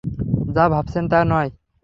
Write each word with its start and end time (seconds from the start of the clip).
যা 0.55 0.65
ভাবছেন 0.73 1.03
তা 1.11 1.19
নয়। 1.31 1.49